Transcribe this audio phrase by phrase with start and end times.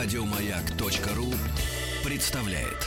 [0.00, 1.34] Радиомаяк.ру
[2.04, 2.86] представляет.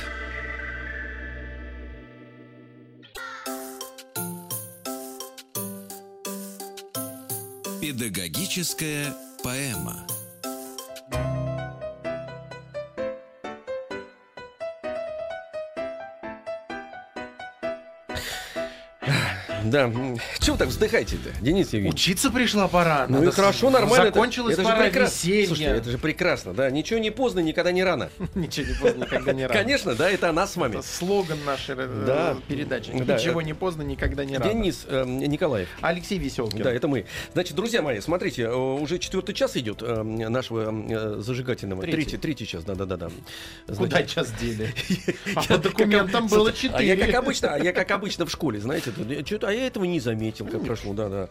[7.82, 9.14] Педагогическая
[9.44, 10.08] поэма.
[19.72, 19.92] Да.
[20.40, 21.94] Чего так вздыхаете-то, Денис Евгеньевич?
[21.94, 23.06] Учиться пришла пора.
[23.08, 24.04] Ну Надо и хорошо, нормально.
[24.08, 25.16] это- Закончилась это, же пора прекрасно.
[25.28, 25.48] веселья.
[25.48, 26.70] Слушайте, это же прекрасно, да.
[26.70, 28.10] Ничего не поздно, никогда не рано.
[28.36, 29.54] Ничего не поздно, никогда не рано.
[29.60, 30.74] Конечно, да, это о нас с вами.
[30.74, 32.38] Это слоган нашей э, Да.
[32.48, 32.92] передачи.
[32.92, 33.16] Да.
[33.18, 34.52] Ничего не поздно, никогда не рано.
[34.52, 35.70] Денис э, Николаев.
[35.82, 36.62] Алексей Веселкин.
[36.64, 37.06] Да, это мы.
[37.34, 41.82] Значит, друзья мои, смотрите, уже четвертый час идет э, нашего э, зажигательного.
[41.84, 41.96] Третий.
[42.02, 43.10] Третий, третий час, да, да, да, да.
[43.76, 44.74] Куда час дели?
[45.36, 47.18] А по документам было А я как четыре.
[47.18, 48.92] обычно, а я как обычно в школе, знаете,
[49.42, 51.30] а я этого не заметил, как прошло, да, да.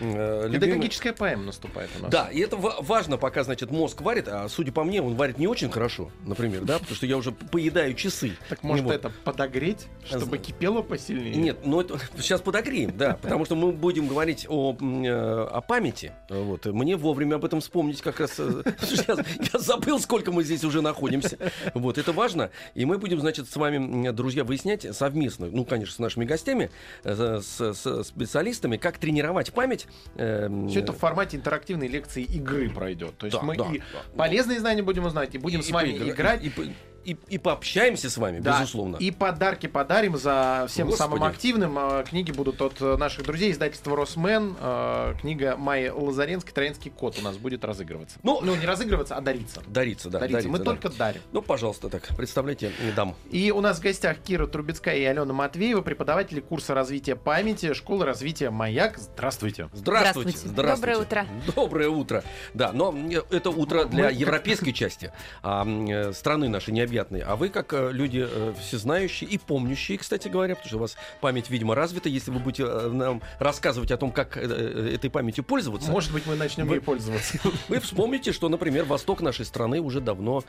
[0.00, 2.10] Э, любимый- Педагогическая поэма наступает у нас.
[2.10, 5.38] Да, и это ва- важно, пока, значит, мозг варит, а судя по мне, он варит
[5.38, 8.32] не очень хорошо, например, да, потому что я уже поедаю часы.
[8.48, 11.34] Так может это подогреть, чтобы кипело посильнее?
[11.36, 16.12] Нет, ну это сейчас подогреем, да, потому что мы будем говорить о, э, о памяти.
[16.28, 16.66] Вот.
[16.66, 18.34] Мне вовремя об этом вспомнить как раз.
[18.38, 19.18] э, Сейчас
[19.52, 21.38] я забыл, сколько мы здесь уже находимся.
[21.74, 22.50] Вот, это важно.
[22.74, 26.70] И мы будем, значит, с вами, друзья, выяснять совместно, ну, конечно, с нашими гостями,
[27.04, 29.86] с, с специалистами, как тренировать память.
[30.16, 33.16] эм, Все это в формате интерактивной лекции игры пройдет.
[33.18, 33.84] То есть Да, мы да, и да.
[34.16, 36.44] полезные знания будем узнать, и будем и- с и вами поигра- играть.
[36.44, 36.62] И, по-
[37.04, 38.96] и- и пообщаемся с вами, Да, безусловно.
[38.96, 40.98] И подарки подарим за всем Господи.
[41.10, 41.78] самым активным.
[41.78, 44.56] Э, Книги будут от э, наших друзей, издательства Росмен.
[44.60, 48.18] Э, Книга Майи Лазаренской «Троянский кот» у нас будет разыгрываться.
[48.22, 49.62] Ну, Ну, не разыгрываться, а дариться.
[49.66, 50.18] Дариться, да.
[50.20, 50.48] дариться.
[50.48, 50.80] Мы дариться, да.
[50.80, 51.22] только дарим.
[51.32, 53.14] Ну, пожалуйста, так, представляйте, не дам.
[53.30, 58.04] И у нас в гостях Кира Трубецкая и Алена Матвеева, преподаватели курса развития памяти школы
[58.04, 58.98] развития «Маяк».
[58.98, 59.68] Здравствуйте.
[59.72, 60.38] Здравствуйте.
[60.38, 60.48] Здравствуйте.
[60.48, 60.82] Здравствуйте.
[60.82, 61.26] Доброе утро.
[61.54, 62.24] Доброе утро.
[62.54, 62.94] Да, но
[63.30, 67.20] это утро для Мы- европейской части а, э, страны нашей необъятной.
[67.20, 70.96] А вы, как э, люди э, всезнающие и помнящие, кстати говоря, потому что у вас
[71.20, 75.90] память, видимо, развита, если вы будете э, нам рассказывать о том, как этой памятью пользоваться,
[75.90, 77.38] Может быть, мы начнем Вы- ей пользоваться.
[77.68, 80.44] вы вспомните, что, например, восток нашей страны уже давно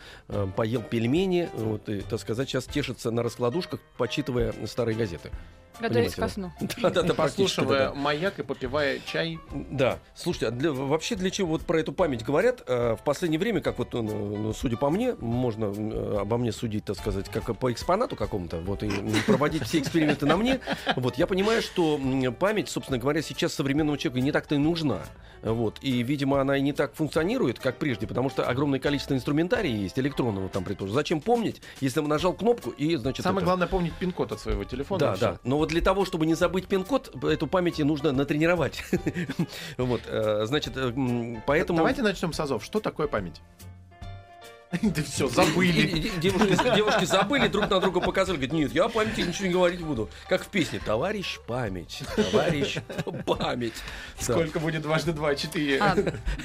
[0.55, 5.31] поел пельмени, вот, и, так сказать, сейчас тешится на раскладушках, почитывая старые газеты.
[5.79, 6.51] Готовясь ко сну.
[6.81, 7.93] Да, да, да, Послушивая да.
[7.95, 9.39] «Маяк» и попивая чай.
[9.51, 12.63] Да, слушайте, а для- вообще для чего вот про эту память говорят?
[12.67, 16.51] э, в последнее время, как вот, ну, ну, судя по мне, можно э, обо мне
[16.51, 18.89] судить, так сказать, как по экспонату какому-то, вот, и
[19.25, 20.59] проводить все эксперименты на мне,
[20.95, 21.99] вот, я понимаю, что
[22.39, 24.99] память, собственно говоря, сейчас современному человеку не так-то и нужна,
[25.41, 29.71] вот, и, видимо, она и не так функционирует, как прежде, потому что огромное количество инструментария
[29.75, 30.95] есть, электронного там, предположим.
[30.95, 34.99] Зачем помнить, если нажал кнопку и, значит, Самое это- главное помнить пин-код от своего телефона.
[34.99, 35.39] да, да.
[35.43, 38.83] Но вот для того, чтобы не забыть пин-код, эту память нужно натренировать.
[39.77, 41.77] Вот, э, значит, э, поэтому...
[41.77, 42.65] Давайте начнем с азов.
[42.65, 43.41] Что такое память?
[44.81, 46.11] Да все, забыли.
[46.19, 48.37] Девушки, девушки забыли, друг на друга показали.
[48.37, 50.09] Говорят, нет, я о памяти ничего не говорить буду.
[50.27, 50.79] Как в песне.
[50.83, 52.77] Товарищ память, товарищ
[53.25, 53.73] память.
[54.27, 54.33] Да.
[54.33, 55.35] Сколько будет дважды два?
[55.35, 55.79] Четыре.
[55.79, 55.95] А,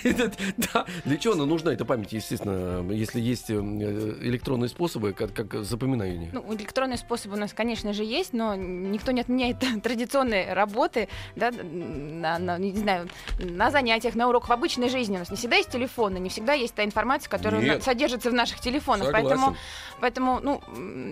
[0.73, 5.65] Да, для чего она нужна, эта память, естественно, если есть э, электронные способы, как, как
[5.65, 6.31] запоминание.
[6.33, 11.51] ну, электронные способы у нас, конечно же, есть, но никто не отменяет традиционные работы, да,
[11.51, 13.09] на, на, не знаю,
[13.39, 15.17] на занятиях, на уроках в обычной жизни.
[15.17, 17.83] У нас не всегда есть телефоны, не всегда есть та информация, которая Нет.
[18.19, 19.07] Содержится в наших телефонах.
[19.07, 19.29] Согласен.
[19.29, 19.57] Поэтому,
[20.01, 20.63] поэтому, ну,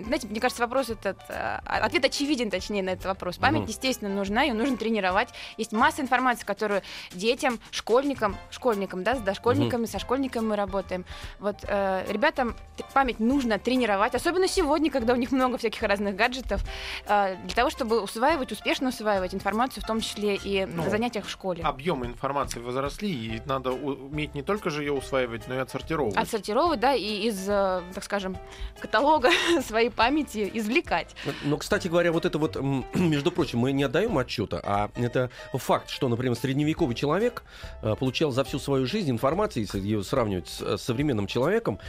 [0.05, 3.37] знаете, мне кажется, вопрос этот, а, ответ очевиден, точнее, на этот вопрос.
[3.37, 3.69] Память, Мгм.
[3.69, 5.29] естественно, нужна, ее нужно тренировать.
[5.57, 6.81] Есть масса информации, которую
[7.11, 11.05] детям, школьникам, школьникам, да, с дошкольниками, со школьниками мы работаем.
[11.39, 12.55] Вот э, ребятам
[12.93, 16.61] память нужно тренировать, особенно сегодня, когда у них много всяких разных гаджетов,
[17.07, 21.25] э, для того, чтобы усваивать, успешно усваивать информацию, в том числе и Ну, на занятиях
[21.25, 21.63] в школе.
[21.63, 26.17] Объемы информации возросли, и надо уметь не только же ее усваивать, но и отсортировывать.
[26.17, 28.37] Отсортировать, да, и из, э, так скажем,
[28.79, 29.29] каталога
[29.65, 31.15] своей памяти извлекать.
[31.43, 32.57] Но, кстати говоря, вот это вот,
[32.95, 37.43] между прочим, мы не отдаем отчета, а это факт, что, например, средневековый человек
[37.81, 41.79] э, получал за всю свою жизнь информации, если ее сравнивать с э, современным человеком,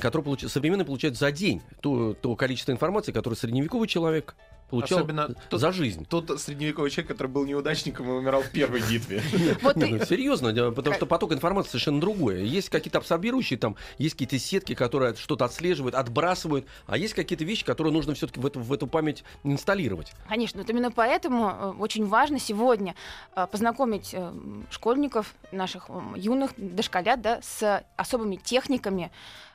[0.00, 0.44] который получ...
[0.46, 4.34] современный получает за день то, то количество информации, которое средневековый человек
[4.68, 6.06] получал Особенно тот- за жизнь.
[6.08, 9.22] Тот средневековый человек, который был неудачником и умирал в первой битве.
[9.78, 12.40] Ну, серьезно, потому что поток информации совершенно другое.
[12.40, 17.64] Есть какие-то абсорбирующие, там есть какие-то сетки, которые что-то отслеживают, отбрасывают, а есть какие-то вещи,
[17.64, 20.12] которые нужно все-таки в эту, в эту память инсталлировать.
[20.28, 22.94] Конечно, вот именно поэтому э, очень важно сегодня
[23.36, 24.32] э, познакомить э,
[24.70, 29.10] школьников, наших юных дошколят, да, с особыми техниками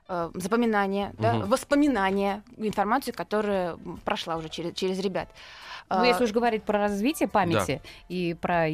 [0.08, 1.50] э, запоминания, да, Мгм.
[1.50, 5.30] воспоминания, информации, которая прошла уже через, через ребят.
[5.90, 8.68] Ну, А, если уж говорить про развитие памяти и про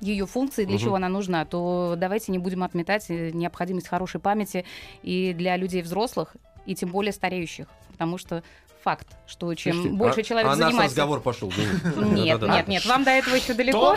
[0.00, 0.84] ее функции, для Мгм.
[0.84, 4.64] чего она нужна, то давайте не будем отметать э, необходимость хорошей памяти
[5.02, 6.36] и для людей взрослых,
[6.66, 7.66] и тем более стареющих.
[7.92, 8.42] Потому что
[8.84, 10.90] факт, что чем Слушайте, больше а- человек а наш занимается...
[10.90, 11.50] разговор пошел.
[11.96, 13.96] Нет, нет, нет, вам до этого еще далеко.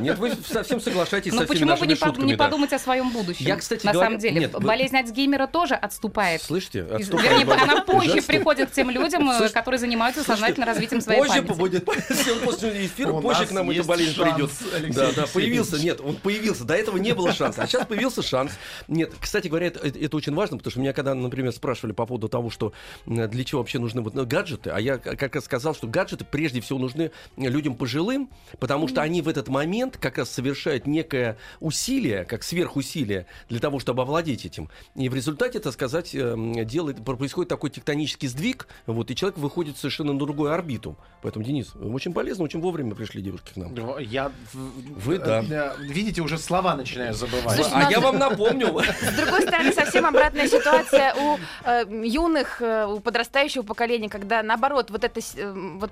[0.00, 3.46] Нет, вы совсем соглашаетесь Ну со всеми почему бы не, подумать о своем будущем?
[3.46, 6.42] Я, кстати на самом деле, болезнь Альцгеймера тоже отступает.
[6.42, 6.80] Слышите?
[6.80, 11.58] Вернее, она позже приходит к тем людям, э, которые занимаются сознательно развитием своей Позже памяти.
[11.58, 11.84] будет,
[12.44, 14.50] после эфира, позже к нам эта болезнь придет.
[14.94, 18.52] Да, да, появился, нет, он появился, до этого не было шанса, а сейчас появился шанс.
[18.88, 22.50] Нет, кстати говоря, это, очень важно, потому что меня когда, например, спрашивали по поводу того,
[22.50, 22.72] что
[23.06, 26.24] м, для чего вообще нужны вот ну, гаджеты, а я как раз сказал, что гаджеты
[26.24, 28.28] прежде всего нужны людям пожилым,
[28.58, 33.78] потому что они в этот момент как раз совершают некое усилие, как сверхусилие для того,
[33.78, 34.68] чтобы овладеть этим.
[34.94, 39.76] И в результате, так сказать, эм, делает, происходит такой тектонический сдвиг, вот, и человек выходит
[39.76, 40.96] совершенно на другую орбиту.
[41.22, 43.74] Поэтому, Денис, очень полезно, очень вовремя пришли девушки к нам.
[43.98, 44.32] Я...
[44.52, 45.42] Вы, да.
[45.48, 47.56] э, Видите, уже слова начинаю забывать.
[47.56, 48.66] Слушай, а надо- я вам напомню.
[48.66, 54.92] С другой стороны, совсем обратная ситуация у э, юных, э, у подрастающего поколения, когда наоборот,
[54.92, 55.90] вот это э, вот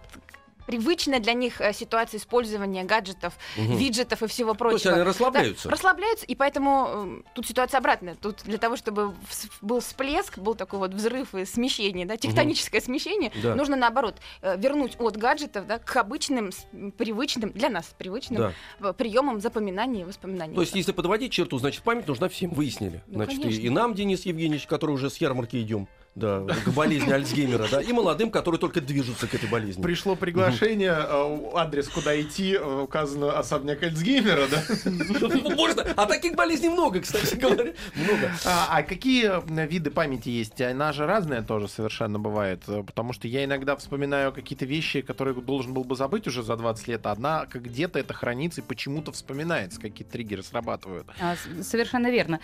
[0.65, 3.77] привычная для них э, ситуация использования гаджетов, Мгм.
[3.79, 4.95] виджетов и всего То есть прочего.
[4.95, 5.69] они расслабляются.
[5.69, 8.15] Да, расслабляются, и поэтому тут ситуация обратная.
[8.15, 9.13] Тут для того, чтобы
[9.61, 13.57] был всплеск, был такой вот взрыв и смещение, да, тектоническое смещение, Да.
[13.57, 16.53] нужно наоборот э, вернуть от гаджетов да, к обычным,
[16.97, 18.93] привычным, для нас привычным Да.
[18.93, 20.55] приемам запоминания и воспоминаний.
[20.55, 23.03] То есть, если подводить черту, значит, память нужна всем, выяснили.
[23.09, 27.11] Ну, значит, и, и нам, Денис Евгеньевич, который уже с ярмарки идем, да, к болезни
[27.11, 29.81] Альцгеймера, да, и молодым, которые только движутся к этой болезни.
[29.83, 34.63] Пришло приглашение, э, адрес, куда идти, э, указано особняк Альцгеймера, да?
[34.85, 35.87] Ну, Можно.
[35.97, 37.73] А таких болезней много, кстати говоря.
[37.95, 38.31] Много.
[38.45, 40.61] А, а какие э, виды памяти есть?
[40.61, 42.63] Она же разная тоже совершенно бывает.
[42.87, 46.89] Потому что я иногда вспоминаю какие-то вещи, которые должен был бы забыть уже за 20
[46.89, 51.07] лет, а одна как где-то это хранится и почему-то вспоминается, какие триггеры срабатывают.
[51.21, 52.41] А, Совершенно верно.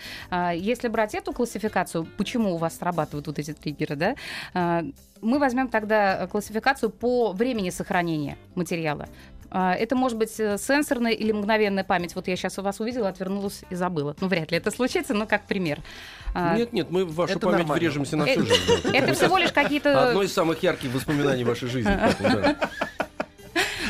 [0.55, 4.15] Если брать эту классификацию, почему у вас срабатывают вот эти триггеры, да,
[4.53, 4.83] а,
[5.21, 9.07] мы возьмем тогда классификацию по времени сохранения материала.
[9.51, 12.15] А, Это может быть э, сенсорная или мгновенная память.
[12.15, 14.15] Вот я сейчас у вас увидела, отвернулась и забыла.
[14.21, 15.79] Ну, вряд ли это случится, но как пример.
[16.35, 17.79] А, Нет, нет, мы в вашу Это память нормально.
[17.79, 18.61] врежемся на Э, всю жизнь.
[18.93, 20.09] Это всего лишь какие-то...
[20.09, 21.91] Одно из самых ярких воспоминаний вашей жизни.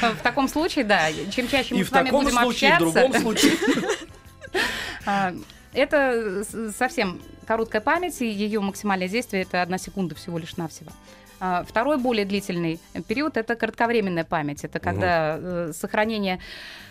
[0.01, 2.71] В таком случае, да, чем чаще мы И с в вами таком будем случае, и
[2.71, 3.01] в общаться...
[3.01, 3.51] другом случае.
[5.74, 6.44] Это
[6.77, 10.92] совсем короткая память, и ее максимальное действие это одна секунда всего лишь навсего.
[11.40, 14.63] А, Второй более длительный период это кратковременная память.
[14.63, 16.40] Это когда э, сохранение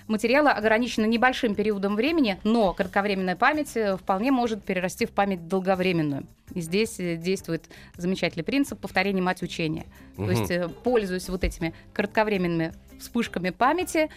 [0.09, 6.27] материала ограничено небольшим периодом времени, но кратковременная память э, вполне может перерасти в память долговременную.
[6.55, 9.85] И здесь э, действует замечательный принцип повторения мать учения.
[10.17, 10.31] То Мгм.
[10.31, 14.11] есть, э, пользуясь вот этими кратковременными вспышками памяти,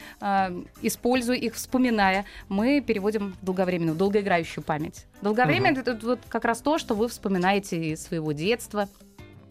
[0.81, 5.05] используя их, вспоминая, мы переводим в долговременную, долгоиграющую память.
[5.21, 8.89] Долговременная это вот как раз то, что вы вспоминаете из своего детства,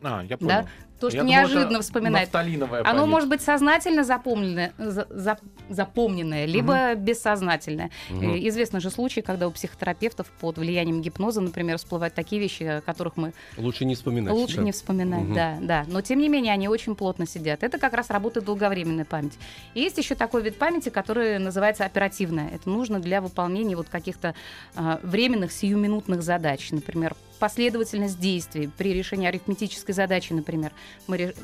[0.03, 0.69] А, я да, понял.
[1.01, 2.35] То, что Я думал, неожиданно это вспоминает.
[2.35, 2.51] Оно
[2.83, 3.07] память.
[3.09, 5.39] может быть сознательно запомненное, за- за-
[5.69, 7.91] запомненное, либо бессознательное.
[8.11, 8.35] Мгм.
[8.35, 12.81] Э, Известны же случаи, когда у психотерапевтов под влиянием гипноза, например, всплывают такие вещи, о
[12.81, 14.33] которых мы Лучше не вспоминать.
[14.35, 14.63] лучше да.
[14.63, 15.35] не вспоминать, Мгм.
[15.35, 15.85] да, да.
[15.89, 17.63] Но тем не менее они очень плотно сидят.
[17.63, 19.39] Это как раз работает долговременная память.
[19.75, 22.49] И есть еще такой вид памяти, который называется оперативная.
[22.51, 24.35] Это нужно для выполнения вот каких-то
[24.75, 30.73] а, временных сиюминутных задач, например, последовательность действий при решении арифметической задачи, например.
[31.09, 31.35] Мы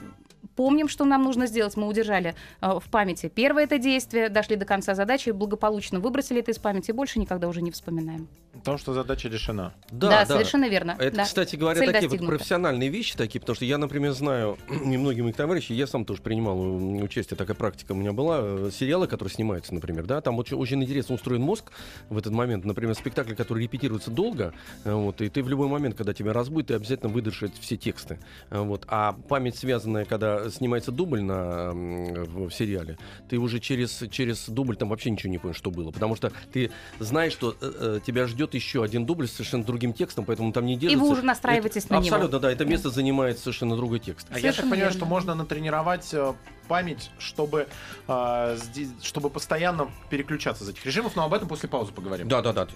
[0.54, 4.64] помним, что нам нужно сделать, мы удержали а, в памяти первое это действие, дошли до
[4.64, 8.28] конца задачи, благополучно выбросили это из памяти и больше никогда уже не вспоминаем.
[8.52, 9.74] Потому что задача решена.
[9.90, 10.26] Да, да.
[10.26, 10.96] совершенно верно.
[10.98, 11.24] Это, да.
[11.24, 15.36] кстати говоря, Цель такие вот профессиональные вещи такие, потому что я, например, знаю немногие моих
[15.36, 16.58] товарищей, я сам тоже принимал
[17.02, 20.82] участие, такая практика у меня была, э, сериалы, которые снимаются, например, да, там очень, очень
[20.82, 21.70] интересно устроен мозг
[22.08, 25.94] в этот момент, например, спектакль, который репетируется долго, э, вот, и ты в любой момент,
[25.94, 28.18] когда тебя разбудит, ты обязательно выдашь все тексты,
[28.50, 34.02] э, вот, а память связанная, когда снимается дубль на, в, в сериале, ты уже через,
[34.10, 37.72] через дубль там вообще ничего не понял, что было, потому что ты знаешь, что э,
[37.78, 41.04] э, тебя ждет еще один дубль с совершенно другим текстом, поэтому там не И держится.
[41.04, 42.14] вы уже настраиваетесь Это- на него.
[42.16, 42.50] Абсолютно, да.
[42.52, 44.26] Это место занимает совершенно другой текст.
[44.30, 44.98] А я так Совершенно понимаю, верно.
[44.98, 46.32] что можно натренировать э,
[46.68, 47.66] память, чтобы,
[48.08, 48.56] э,
[49.02, 52.28] чтобы постоянно переключаться из этих режимов, но об этом после паузы поговорим.
[52.28, 52.68] Да, да, да.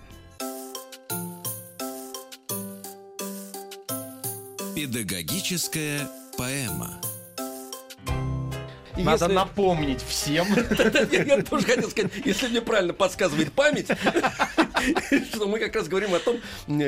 [4.74, 7.00] Педагогическая поэма.
[9.04, 10.46] Надо если- напомнить всем.
[11.12, 13.88] Я тоже хотел сказать, если мне правильно подсказывает память,
[15.32, 16.38] что мы как раз говорим о том,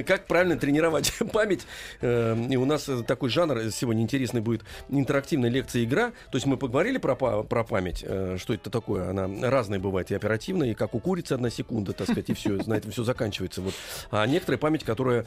[0.05, 1.67] как правильно тренировать память.
[2.01, 6.11] Э, И у нас э, такой жанр сегодня интересный будет интерактивная лекция игра.
[6.31, 9.11] То есть мы поговорили про, про память, э, что это такое.
[9.11, 12.51] Она разная бывает и оперативная, и как у курицы одна секунда, так сказать, и все,
[12.67, 13.63] на этом все заканчивается.
[13.63, 13.75] Вот.
[14.11, 15.27] А некоторая память, которая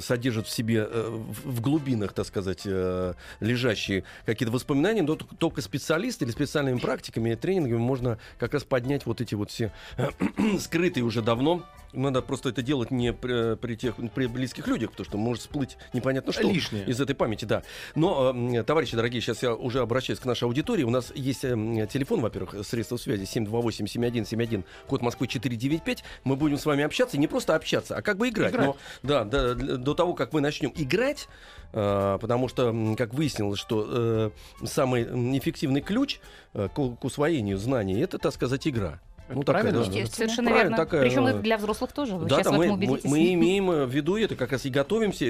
[0.00, 1.10] содержит в себе э,
[1.44, 7.36] в глубинах, так сказать, э, лежащие какие-то воспоминания, но только специалисты или специальными практиками и
[7.36, 9.72] тренингами можно как раз поднять вот эти вот все
[10.58, 11.64] скрытые уже давно.
[11.94, 15.76] Надо просто это делать не при, при тех при близких людях, потому что может всплыть
[15.92, 16.84] непонятно что Лишнее.
[16.86, 17.62] из этой памяти, да.
[17.94, 20.82] Но, э, товарищи дорогие, сейчас я уже обращаюсь к нашей аудитории.
[20.82, 26.04] У нас есть э, телефон, во-первых, средства связи 728-7171, код Москвы 495.
[26.24, 28.52] Мы будем с вами общаться, не просто общаться, а как бы играть.
[28.52, 28.66] Играть.
[28.66, 31.28] Но, да, да, до того, как мы начнем играть,
[31.72, 34.30] э, потому что, как выяснилось, что э,
[34.64, 35.04] самый
[35.38, 36.20] эффективный ключ
[36.54, 39.00] э, к усвоению знаний это, так сказать, игра.
[39.28, 40.06] Это правильно, да, естественно.
[40.14, 40.84] Совершенно Правильно, верно.
[40.84, 42.16] такая, Причем э, и для взрослых тоже.
[42.16, 43.10] Вы да, сейчас да, в мы, этом мы, убедитесь.
[43.10, 45.24] мы имеем э, в виду это как раз и готовимся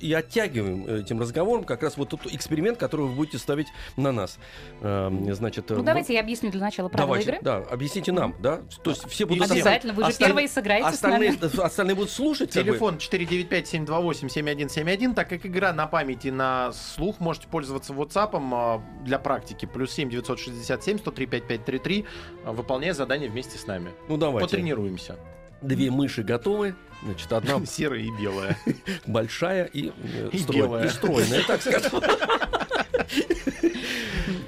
[0.00, 4.12] и, оттягиваем э, этим разговором как раз вот тот эксперимент, который вы будете ставить на
[4.12, 4.38] нас.
[4.80, 7.38] Эм, Значит, э, Ну, мы- давайте я объясню для начала правила давайте, игры.
[7.42, 10.94] да, объясните нам, да, то есть все будут Обязательно, вы же осталь- первые сыграете с
[10.94, 11.60] остальные, нами.
[11.60, 12.50] остальные будут слушать.
[12.50, 19.66] Телефон 495-728-7171, так как игра на памяти на слух, можете пользоваться WhatsApp а, для практики.
[19.66, 22.04] Плюс 7 967 103 5533,
[22.44, 23.90] а, выполняя задание вместе с нами.
[24.08, 24.46] Ну давайте.
[24.48, 25.16] Потренируемся.
[25.62, 28.56] Две мыши готовы, значит, одна Серая и белая.
[29.06, 30.86] большая и, э, И строй- белая.
[30.86, 32.00] и стройная, так скажем.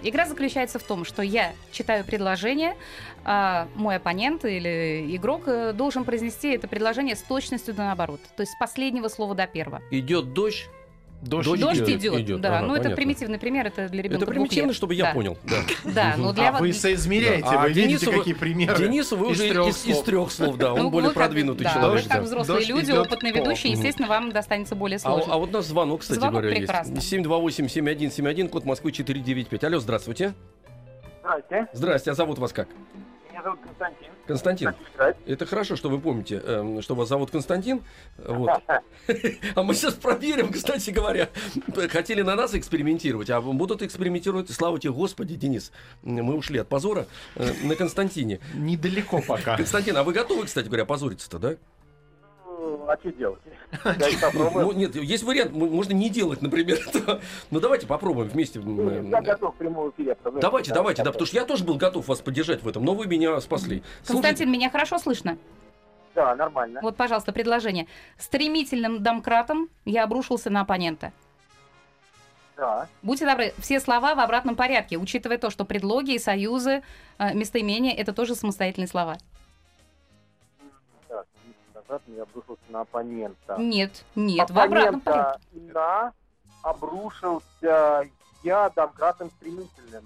[0.03, 2.77] Игра заключается в том, что я читаю предложение,
[3.25, 8.21] а мой оппонент или игрок э, должен произнести это предложение с точностью да наоборот.
[8.37, 9.81] То есть с последнего слова до первого.
[9.91, 10.69] Идет дождь.
[11.25, 12.41] Дождь, Дождь Дождь идет, идет, идет.
[12.41, 12.59] да.
[12.59, 12.97] Ага, ну, это понятно.
[12.97, 15.13] примитивный пример, это для ребенка Это примитивно, чтобы я да.
[15.13, 15.39] понял.
[15.45, 15.57] Да.
[15.85, 16.61] Да, но для А вас...
[16.61, 17.61] вы соизмеряете, Да.
[17.61, 18.77] А вы видите, Денису вы- какие примеры.
[18.79, 21.73] Денису вы из уже трех из, из трех слов, да, он Ну, более продвинутый да,
[21.73, 22.05] человек.
[22.05, 23.39] Вы как взрослые Дождь люди, опытные по.
[23.39, 25.35] ведущие, естественно, вам достанется более А, сложно.
[25.35, 26.95] а вот у нас звонок, кстати Звонок говоря, прекрасно.
[26.97, 27.13] есть.
[27.13, 29.65] 728-7171, код Москвы 495.
[29.65, 30.35] Алло, здравствуйте.
[31.23, 32.69] Здравствуйте, Здрасте, а зовут вас как?
[33.45, 34.09] Зовут Константин.
[34.27, 34.75] Константин.
[35.27, 37.83] Это хорошо, что вы помните, эм, что вас зовут Константин.
[38.19, 38.51] Вот.
[39.55, 41.29] А мы сейчас проверим, кстати говоря.
[41.91, 45.73] Хотели на нас экспериментировать, а будут экспериментировать, слава тебе, Господи, Денис.
[46.03, 48.41] Мы ушли от позора э, на Константине.
[48.55, 49.57] Недалеко пока.
[49.57, 51.57] Константин, а вы готовы, кстати говоря, позориться-то, да?
[52.47, 53.41] Ну, а что делать?
[53.85, 54.67] Давайте попробуем.
[54.67, 56.79] Ну, нет, есть вариант, можно не делать, например.
[56.95, 57.21] этого.
[57.51, 58.61] Ну, давайте попробуем вместе.
[58.61, 60.17] Я готов к прямому эфире.
[60.25, 61.13] Давайте, Да, давайте, да, да.
[61.13, 63.83] потому что я тоже был готов вас поддержать в этом, но вы меня спасли.
[64.07, 65.39] Константин, меня хорошо слышно?
[66.15, 66.81] Да, нормально.
[66.83, 67.89] Вот, пожалуйста, предложение.
[68.19, 71.13] Стремительным домкратом я обрушился на оппонента.
[72.57, 72.87] Да.
[73.03, 76.85] Будьте добры, все слова в обратном порядке, учитывая то, что предлоги и союзы,
[77.19, 79.17] э, местоимения— это тоже самостоятельные слова.
[81.95, 83.57] Назад я обрушился на оппонента.
[83.57, 85.39] Нет, нет, в обратном порядке.
[85.39, 86.13] Оппонента на
[86.63, 88.09] обрушился
[88.43, 90.05] я домкратом стремительным.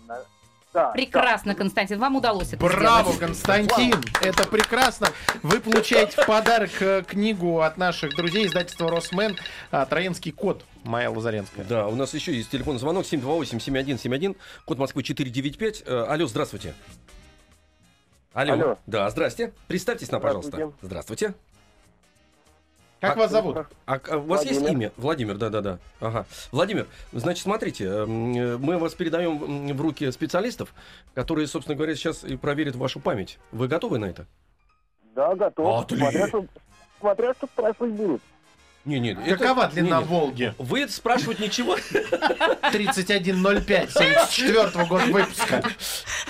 [0.74, 3.20] Да, Прекрасно, Константин, вам удалось это Браво, сделать.
[3.20, 3.94] Константин!
[4.20, 5.08] Это прекрасно.
[5.42, 9.34] Вы получаете в подарок э, книгу от наших друзей издательства Росмен
[9.70, 11.64] а, «Троянский кот» Майя Лазаренская.
[11.64, 15.84] Да, у нас еще есть телефонный звонок 728-7171, код Москвы 495.
[15.86, 16.74] Э, алло, здравствуйте.
[18.34, 18.52] Алло.
[18.52, 18.78] Алло.
[18.86, 19.54] Да, здрасте.
[19.68, 20.72] Представьтесь нам, пожалуйста.
[20.82, 21.34] Здравствуйте.
[23.00, 23.58] Как А- вас зовут?
[23.86, 24.88] А, а у вас есть Владимир.
[24.88, 24.92] имя?
[24.96, 25.78] Владимир, да-да-да.
[26.00, 26.26] Ага.
[26.50, 30.74] Владимир, значит, смотрите, эм, э, мы вас передаем в руки специалистов,
[31.14, 33.38] которые, собственно говоря, сейчас и проверят вашу память.
[33.52, 34.26] Вы готовы на это?
[35.14, 35.84] Да, готов.
[35.84, 36.10] Отлично.
[36.10, 36.46] Смотря что,
[37.00, 38.22] смотря что спрашивать будут.
[38.84, 40.54] Не, не, Какова длина Волги?
[40.58, 41.76] Вы это спрашивать ничего.
[42.72, 45.62] 3105, 74 года выпуска.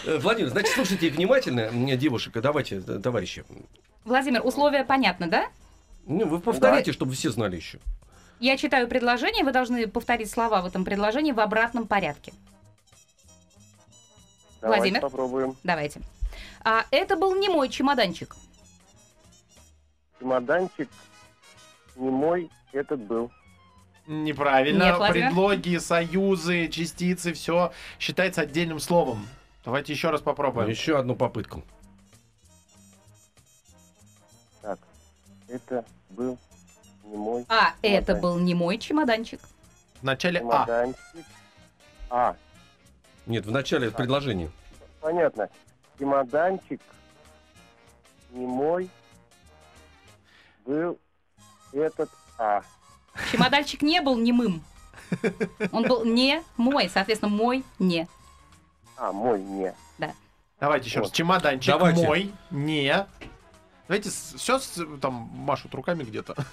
[0.04, 3.44] Э, Владимир, значит, слушайте внимательно, м, девушек, давайте, э, товарищи.
[4.04, 5.46] Владимир, условия понятны, да?
[6.08, 7.78] Ну, вы повторите, чтобы все знали еще.
[8.40, 12.32] Я читаю предложение, вы должны повторить слова в этом предложении в обратном порядке.
[14.60, 15.00] Давайте Владимир?
[15.02, 15.56] попробуем.
[15.62, 16.00] Давайте.
[16.64, 18.34] А это был не мой чемоданчик.
[20.18, 20.88] Чемоданчик
[21.96, 23.30] не мой, этот был.
[24.06, 24.84] Неправильно.
[24.84, 25.26] Нет, Владимир.
[25.26, 29.28] Предлоги, союзы, частицы, все считается отдельным словом.
[29.64, 30.70] Давайте еще раз попробуем.
[30.70, 31.62] Еще одну попытку.
[34.62, 34.78] Так,
[35.48, 35.84] это
[36.18, 36.38] был
[37.04, 38.22] не мой А это Чемоданчик.
[38.22, 39.40] был не мой чемоданчик.
[40.00, 40.42] В начале А.
[40.42, 41.26] чемоданчик.
[42.10, 42.36] А,
[43.26, 44.50] Нет, в начале предложения.
[45.00, 45.48] понятно.
[45.98, 46.80] Чемоданчик
[48.30, 48.90] не мой
[50.66, 50.98] был
[51.72, 52.62] этот А.
[53.32, 54.62] Чемоданчик не был немым.
[55.72, 58.06] Он был не мой, соответственно, мой не.
[58.96, 59.72] А, мой не.
[60.60, 61.12] Давайте еще раз.
[61.12, 62.04] Чемоданчик Давайте.
[62.04, 63.06] мой, не.
[63.88, 64.60] Давайте все
[65.00, 66.34] там машут руками где-то.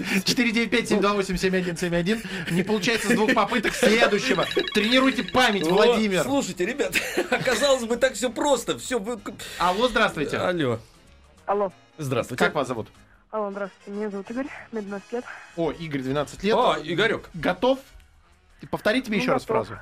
[0.00, 2.26] 495-728-7171.
[2.50, 4.44] Не получается с двух попыток следующего.
[4.74, 6.24] Тренируйте память, О, Владимир.
[6.24, 6.96] Слушайте, ребят,
[7.30, 8.76] оказалось бы так все просто.
[8.78, 9.20] Все вы...
[9.58, 10.38] Алло, здравствуйте.
[10.38, 10.80] Алло.
[11.46, 11.72] Алло.
[11.98, 12.44] Здравствуйте.
[12.44, 12.88] Как вас зовут?
[13.30, 13.90] Алло, здравствуйте.
[13.96, 15.24] Меня зовут Игорь, мне 12 лет.
[15.56, 16.54] О, Игорь, 12 лет.
[16.56, 17.30] О, Игорек.
[17.32, 17.78] Готов?
[18.72, 19.78] Повторите мне Ну, еще раз фразу.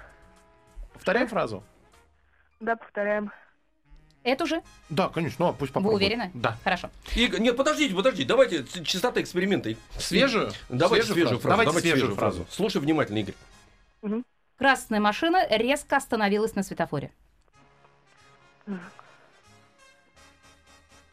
[0.92, 1.64] Повторяем фразу?
[2.60, 3.32] Да, повторяем.
[4.28, 4.62] Это же?
[4.90, 5.47] Да, конечно.
[5.47, 6.02] Ну, а пусть Вы попробует.
[6.02, 6.30] уверены?
[6.35, 6.58] Да.
[6.62, 6.90] Хорошо.
[7.16, 8.28] Игорь, нет, подождите, подождите.
[8.28, 9.75] Давайте частота эксперимента.
[9.99, 10.52] Свежую?
[10.68, 11.64] Давайте свежую фразу.
[11.64, 12.47] Давайте свежую фразу.
[12.50, 13.35] Слушай внимательно, Игорь.
[14.58, 17.11] Красная машина резко остановилась на светофоре.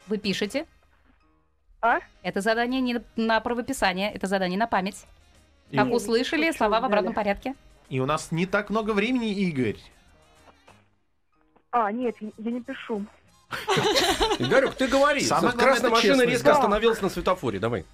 [0.06, 0.66] Вы пишете.
[1.80, 1.98] А?
[2.22, 5.04] Это задание не на правописание, это задание на память.
[5.70, 7.54] И, Как услышали, слова в обратном порядке.
[7.88, 9.78] и у нас не так много времени, Игорь.
[11.78, 13.04] А, нет, я не пишу.
[14.38, 15.20] Игорек, ты говори.
[15.20, 17.58] Самое Красная машина резко остановилась на светофоре.
[17.58, 17.84] Давай.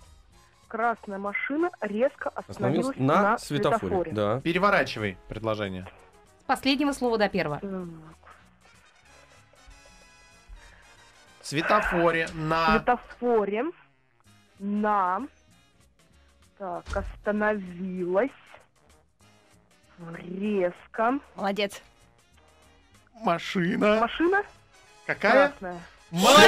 [0.69, 4.13] Красная машина резко Остановилась на, светофоре.
[4.13, 4.41] Да.
[4.41, 5.89] Переворачивай предложение.
[6.43, 7.61] С последнего слова до первого.
[11.41, 12.79] Светофоре на...
[12.79, 13.65] Светофоре
[14.61, 15.27] на...
[16.57, 18.31] Так, остановилась
[19.99, 21.19] резко.
[21.35, 21.83] Молодец.
[23.21, 24.01] Машина.
[24.01, 24.43] Машина
[25.07, 25.49] Какая?
[25.49, 25.81] красная.
[26.13, 26.47] Молодец!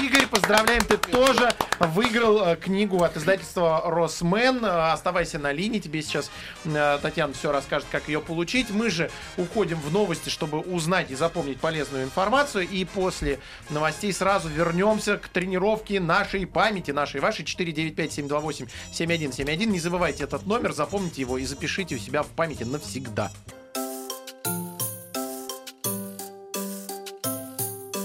[0.00, 4.64] Игорь, поздравляем, ты тоже выиграл э, книгу от издательства Росмен.
[4.64, 6.30] Э, Оставайся на линии, тебе сейчас
[6.64, 8.70] э, Татьяна все расскажет, как ее получить.
[8.70, 12.68] Мы же уходим в новости, чтобы узнать и запомнить полезную информацию.
[12.68, 19.64] И после новостей сразу вернемся к тренировке нашей памяти, нашей вашей 495-728-7171.
[19.66, 23.32] Не забывайте этот номер, запомните его и запишите у себя в памяти навсегда.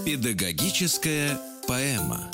[0.07, 1.37] Педагогическая
[1.67, 2.31] поэма.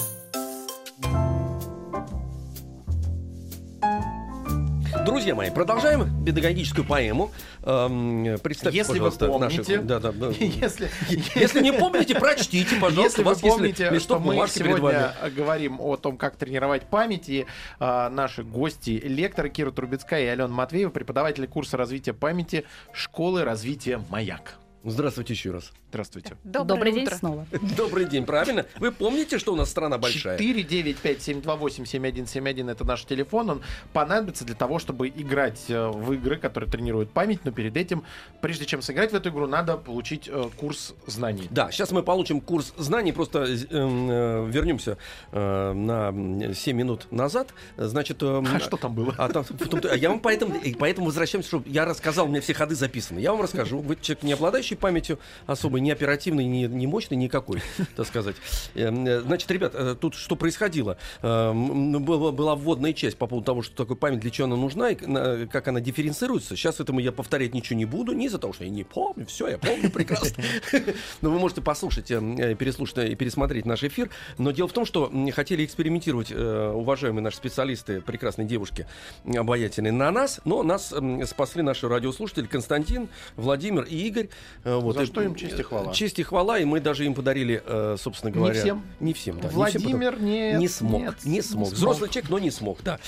[5.04, 7.32] Друзья мои, продолжаем педагогическую поэму.
[7.64, 9.86] Эм, представьте, Если вы пожалуйста, помните, наших...
[9.88, 10.28] Да, да, да.
[10.40, 10.88] Если,
[11.34, 13.02] Если не помните, прочтите, пожалуйста.
[13.02, 17.48] Если вы вас помните, ли- что мы сегодня говорим о том, как тренировать память, и
[17.80, 24.00] а, наши гости, лекторы Кира Трубецкая и Алена Матвеева, преподаватели курса развития памяти школы развития
[24.12, 24.60] «Маяк».
[24.84, 25.72] Здравствуйте еще раз.
[25.94, 26.36] Здравствуйте.
[26.44, 27.16] Добрый день утро.
[27.18, 27.46] снова.
[27.78, 28.66] Добрый день, правильно?
[28.80, 30.40] Вы помните, что у нас страна большая?
[30.40, 33.52] 495-728-7171 это наш телефон.
[33.52, 33.62] Он
[33.94, 37.42] понадобится для того, чтобы играть э, в игры, которые тренируют память.
[37.46, 38.04] Но перед этим,
[38.42, 41.48] прежде чем сыграть в эту игру, надо получить э, курс знаний.
[41.52, 44.98] Да, сейчас мы получим курс знаний, просто э, э, вернемся
[45.32, 46.12] э, на
[46.56, 47.54] 7 минут назад.
[47.78, 49.14] Значит, э, А что там было?
[49.20, 49.46] А там,
[49.92, 53.20] а я вам поэтому, и поэтому возвращаемся, чтобы я рассказал, у меня все ходы записаны.
[53.20, 53.78] Я вам расскажу.
[53.78, 57.62] Вы человек, не обладающий памятью особой, не оперативной, не, не мощной, никакой,
[57.96, 58.36] так сказать.
[58.76, 60.98] Эм, э, Значит, ребят, э, тут что происходило?
[61.22, 64.90] Эм, Была, была вводная часть по поводу того, что такое память, для чего она нужна,
[64.92, 66.56] и на- как она дифференцируется.
[66.56, 69.48] Сейчас этому я повторять ничего не буду, не из-за того, что я не помню, все,
[69.48, 70.44] я помню прекрасно.
[71.22, 74.10] Но вы можете послушать, э, переслушать э, и пересмотреть наш эфир.
[74.38, 78.88] Но дело в том, что хотели экспериментировать э, уважаемые наши специалисты, прекрасные девушки,
[79.26, 80.94] обаятельные, на нас, но нас
[81.28, 84.30] спасли наши радиослушатели Константин, Владимир и Игорь.
[84.64, 85.94] Э, Вот, За и, что им честь и э, хвала.
[85.94, 88.60] Честь и хвала, и мы даже им подарили, э, собственно Не говоря...
[88.60, 88.84] всем?
[89.00, 89.48] Не всем, да.
[89.50, 91.72] не всем, потому- Владимир нет, не смог, нет, не смог.
[91.72, 93.00] Взрослый человек, но не смог, да.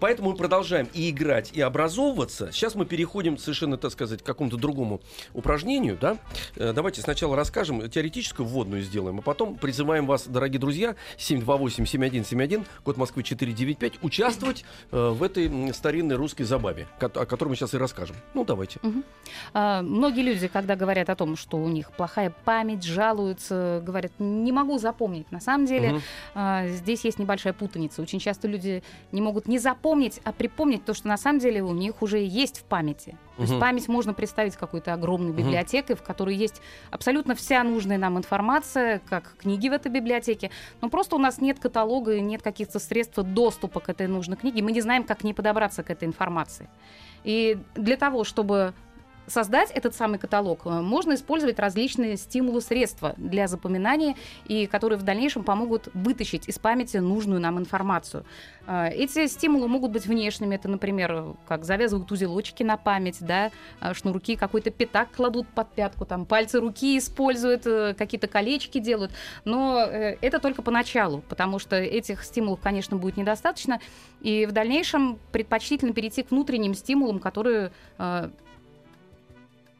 [0.00, 2.50] Поэтому мы продолжаем и играть, и образовываться.
[2.52, 5.00] Сейчас мы переходим совершенно, так сказать, к какому-то другому
[5.34, 6.18] упражнению, да.
[6.56, 12.96] Э, Давайте сначала расскажем, теоретическую вводную сделаем, а потом призываем вас, дорогие друзья, 728-7171, код
[12.96, 18.16] Москвы 495, участвовать э, в этой старинной русской забаве, о которой мы сейчас и расскажем.
[18.34, 18.80] Ну, давайте.
[19.52, 24.52] А, Многие люди, когда говорят о том, что у них плохая память, жалуются, говорят, не
[24.52, 25.32] могу запомнить.
[25.32, 26.00] На самом деле Мгм.
[26.36, 28.00] а, здесь есть небольшая путаница.
[28.00, 31.72] Очень часто люди не могут не запомнить, а припомнить то, что на самом деле у
[31.72, 33.18] них уже есть в памяти.
[33.36, 33.60] То есть Мгм.
[33.60, 39.36] память можно представить какой-то огромной библиотекой, в которой есть абсолютно вся нужная нам информация, как
[39.38, 40.50] книги в этой библиотеке.
[40.80, 44.62] Но просто у нас нет каталога и нет каких-то средств доступа к этой нужной книге.
[44.62, 46.68] Мы не знаем, как к ней подобраться к этой информации.
[47.24, 48.74] И для того, чтобы
[49.26, 55.02] создать этот самый каталог, э, можно использовать различные стимулы, средства для запоминания, и которые в
[55.02, 58.24] дальнейшем помогут вытащить из памяти нужную нам информацию.
[58.66, 63.94] Э, Эти стимулы могут быть внешними, это, например, как завязывают узелочки на память, да, э,
[63.94, 67.64] шнурки, какой-то пятак кладут под пятку, там пальцы руки используют,
[67.96, 69.12] какие-то колечки делают,
[69.44, 73.80] но это только поначалу, потому что этих стимулов, конечно, будет недостаточно,
[74.20, 77.72] и в дальнейшем предпочтительно перейти к внутренним стимулам, которые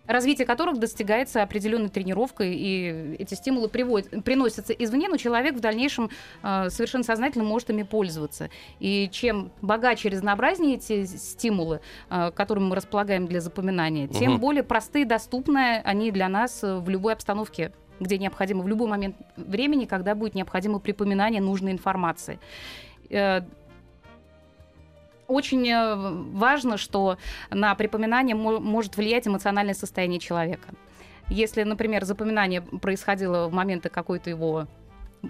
[0.07, 6.11] развитие которых достигается определенной тренировкой, и эти стимулы приводят, приносятся извне, но человек в дальнейшем
[6.43, 8.51] э, совершенно сознательно может ими пользоваться.
[8.81, 14.63] И чем богаче и разнообразнее эти стимулы, э, которыми мы располагаем для запоминания, тем более
[14.63, 19.17] простые и доступные они для нас э, в любой обстановке где необходимо, в любой момент
[19.37, 22.39] времени, когда будет необходимо припоминание нужной информации.
[25.29, 25.95] Очень э,
[26.33, 27.19] важно, что
[27.51, 30.69] на припоминание мо- может влиять эмоциональное состояние человека.
[31.29, 34.67] Если, например, запоминание происходило в моменты какой-то его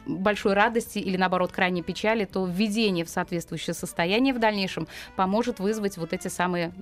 [0.05, 5.97] большой радости или, наоборот, крайней печали, то введение в соответствующее состояние в дальнейшем поможет вызвать
[5.97, 6.73] вот эти самые...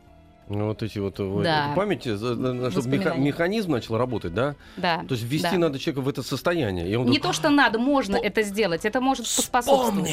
[0.48, 1.72] Ну, вот эти вот э, Да.
[1.74, 4.57] память, чтобы меха- механизм начал работать, да?
[4.77, 5.57] Да, То есть ввести да.
[5.59, 6.87] надо человека в это состояние.
[6.90, 10.11] И он Не такой, то, что надо, можно это сделать, это может поспособствовать.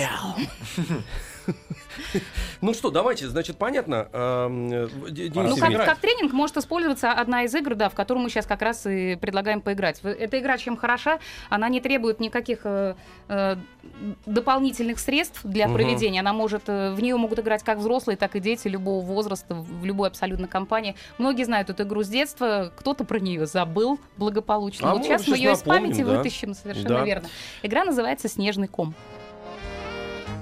[2.62, 4.08] Ну что, давайте, значит, понятно.
[4.14, 4.88] эм, э,
[5.34, 8.86] Ну, как, тренинг может использоваться одна из игр, да, в которую мы сейчас как раз
[8.86, 10.00] и предлагаем поиграть.
[10.04, 12.96] Эта игра чем хороша, она не требует никаких э,
[13.30, 13.56] э,
[14.26, 16.20] дополнительных средств для проведения.
[16.20, 20.10] Она может, в нее могут играть как взрослые, так и дети любого возраста, в любой
[20.10, 20.96] абсолютно компании.
[21.18, 24.92] Многие знают эту игру с детства, кто-то про нее забыл благополучно.
[24.92, 27.28] А вот сейчас мы ее из памяти вытащим, совершенно верно.
[27.64, 28.94] Игра называется «Снежный ком».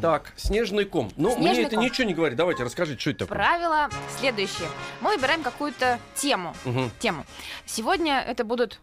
[0.01, 1.11] Так, снежный ком.
[1.17, 1.85] Ну, мне Снежный это ком.
[1.85, 2.37] ничего не говорит.
[2.37, 3.37] Давайте, расскажите, что это такое.
[3.37, 4.67] Правило следующее.
[5.01, 6.55] Мы выбираем какую-то тему.
[6.65, 6.91] Мгм.
[6.99, 7.25] тему.
[7.65, 8.79] Сегодня это будут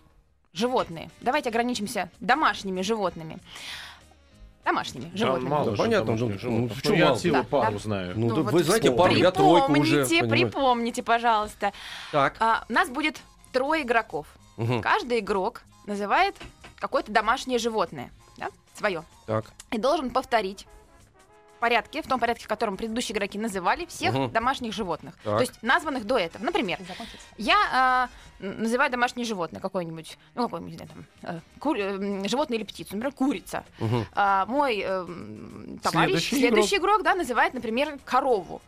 [0.52, 1.11] животные.
[1.20, 3.38] Давайте ограничимся домашними животными.
[4.64, 5.48] Домашними животными.
[5.48, 6.70] мало Да, же понятно, домашних ну, животных.
[6.70, 7.14] ну, Ну, чё я мало?
[7.16, 7.79] от силы Да, пару да.
[7.79, 8.12] знаю.
[8.16, 9.81] Ну, да вот вы знаете, пару, я тройку уже.
[9.83, 10.31] Припомните, понимаю.
[10.50, 11.72] припомните, пожалуйста.
[12.11, 12.35] Так.
[12.40, 13.20] А, у нас будет
[13.52, 14.26] трое игроков.
[14.57, 16.35] мгм, Каждый игрок называет
[16.81, 19.44] какое-то домашнее животное, да, свое, Так.
[19.70, 20.86] и должен повторить в
[21.66, 24.31] порядке, в том порядке, в котором предыдущие игроки называли всех Мгм.
[24.31, 25.14] домашних животных.
[25.24, 25.35] Так.
[25.37, 26.44] То есть названных до этого.
[26.44, 26.79] Например,
[27.38, 28.09] я
[28.40, 31.40] н- называю домашнее животное какое-нибудь, ну, какое-нибудь, там, э,
[31.81, 33.64] э, животное или птицу, например, курица.
[33.81, 34.07] мгм.
[34.14, 35.07] А, мой э,
[35.83, 37.02] товарищ, Следующий следующий, игрок.
[37.02, 38.61] да, называет, например, корову.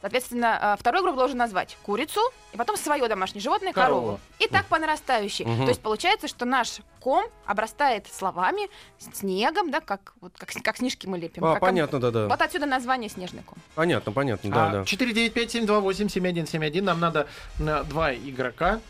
[0.00, 2.20] Соответственно, а, второй игрок должен назвать курицу,
[2.52, 4.00] и потом свое домашнее животное корову.
[4.00, 4.20] Корову.
[4.38, 5.44] И так по нарастающей.
[5.44, 5.64] Мгм.
[5.64, 10.76] То есть получается, что наш ком обрастает словами, снегом, да, как, вот, как, с- как
[10.78, 11.44] снежки мы лепим.
[11.44, 12.28] А, Как- понятно, да-да.
[12.28, 13.58] Вот отсюда название снежный ком.
[13.74, 14.84] Понятно, понятно, А, да, да.
[14.84, 16.80] 495-728-7171.
[16.82, 17.26] Нам надо
[17.58, 18.80] на два игрока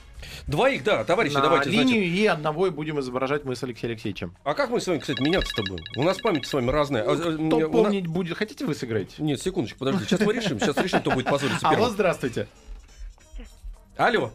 [0.47, 2.19] Двоих, да, товарищи, на давайте, линию, значит.
[2.19, 4.35] и одного и будем изображать мы с Алексеем Алексеевичем.
[4.45, 5.85] А как мы с вами, кстати, меняться-то будем?
[5.97, 7.05] У нас память с вами разная.
[7.05, 8.37] А, э, Кто на- помнить будет?
[8.37, 9.19] Хотите вы сыграть?
[9.19, 10.05] Нет, секундочку, подожди.
[10.05, 10.59] Сейчас мы решим.
[10.61, 12.47] Сейчас решим, кто будет позориться Алло, здравствуйте.
[13.97, 14.33] Алло.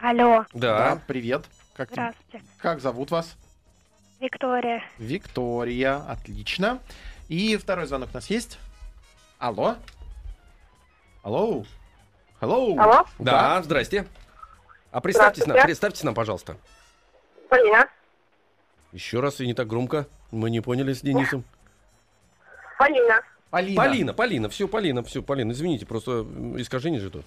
[0.00, 1.00] Алло, Да.
[1.06, 1.44] привет.
[1.74, 2.42] Как, здравствуйте.
[2.58, 3.36] как зовут вас?
[4.20, 4.82] Виктория.
[4.98, 5.96] Виктория.
[6.08, 6.80] Отлично.
[7.28, 8.58] И второй звонок у нас есть.
[9.38, 9.76] Алло.
[11.22, 11.64] Алло.
[12.40, 12.76] Алло.
[12.78, 14.06] Алло, Да, здрасте.
[14.90, 16.56] А представьтесь нам, представьтесь нам, пожалуйста.
[17.48, 17.88] Полина.
[18.92, 20.06] Еще раз и не так громко.
[20.30, 21.44] Мы не поняли с Денисом.
[22.78, 23.22] Полина.
[23.50, 23.76] Полина.
[23.82, 26.26] Полина, Полина, все, Полина, все, Полина, извините, просто
[26.58, 27.24] искажение же тут.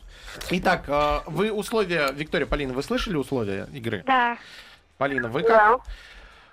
[0.51, 4.03] Итак, э, вы условия, Виктория, Полина, вы слышали условия игры?
[4.05, 4.37] Да.
[4.99, 5.49] Полина, вы как?
[5.49, 5.83] Да.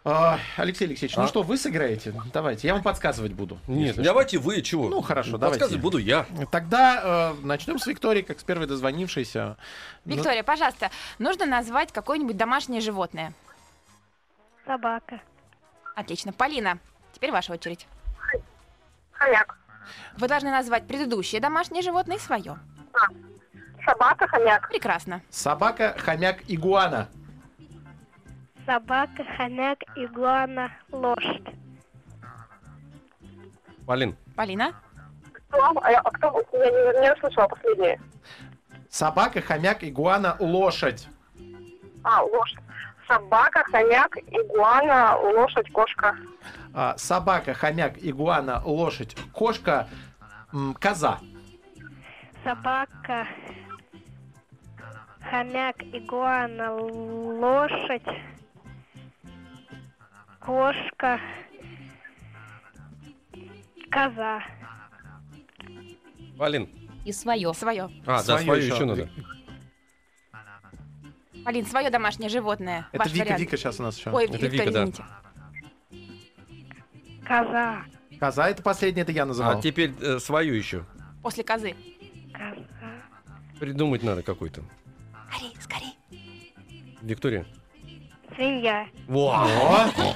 [0.04, 1.22] Э, Алексей Алексеевич, А?
[1.22, 2.14] ну что, вы сыграете?
[2.32, 3.58] Давайте, я вам подсказывать буду.
[3.66, 4.88] Нет, давайте вы, чего?
[4.88, 5.78] Ну, хорошо, Подсказывать давайте.
[5.78, 6.26] буду я.
[6.50, 9.56] Тогда э, начнем с Виктории, как с первой дозвонившейся.
[10.04, 13.32] Ну, Виктория, пожалуйста, нужно назвать какое-нибудь домашнее животное.
[14.66, 15.20] Собака.
[15.94, 16.32] Отлично.
[16.32, 16.78] Полина,
[17.12, 17.86] теперь ваша очередь.
[19.12, 19.56] Хомяк.
[20.16, 22.58] Вы должны назвать предыдущее домашнее животное и свое.
[23.84, 24.68] Собака, хомяк.
[24.68, 25.22] Прекрасно.
[25.30, 27.08] Собака, хомяк, игуана.
[28.68, 31.54] Собака, хомяк, игуана, лошадь.
[33.86, 34.74] Полин, Полина?
[35.32, 35.72] Кто?
[35.80, 36.42] А, я- а кто?
[36.52, 37.98] Я не, не услышала последнее.
[38.90, 41.08] Собака, хомяк, игуана, лошадь.
[42.04, 42.58] А, лошадь.
[43.06, 46.14] Собака, хомяк, игуана, лошадь, кошка.
[46.74, 49.88] А, собака, хомяк, игуана, лошадь, кошка,
[50.52, 51.18] м, коза.
[52.44, 53.26] Собака,
[55.30, 58.02] хомяк, игуана, лошадь,
[60.48, 61.20] кошка,
[63.90, 64.42] коза.
[66.38, 66.70] Полин.
[67.04, 67.52] И свое.
[67.52, 67.90] Свое.
[68.06, 69.10] А, да, свое еще надо.
[71.44, 72.88] Полин, свое домашнее животное.
[72.92, 73.40] Это Ваш Вика, вариант.
[73.40, 74.10] Вика сейчас у нас еще.
[74.10, 74.84] Ой, Это Виктория, Вика, да.
[74.84, 75.04] извините.
[77.26, 77.84] Коза,
[78.18, 79.58] Коза, это последнее, это я называл.
[79.58, 80.86] А теперь э, свою еще.
[81.22, 81.76] После козы.
[82.32, 82.56] коза.
[83.60, 84.62] Придумать надо какой-то.
[85.30, 85.98] Скорей, скорей.
[87.02, 87.44] Виктория.
[88.38, 88.86] Свинья.
[89.08, 89.34] Во!